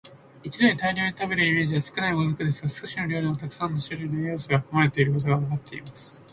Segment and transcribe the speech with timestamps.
[0.43, 6.23] 一度に大量に食べるイメージは少ない「もずく」ですが、少しの量でもたくさんの種類の栄養素が含まれていることがわかっています。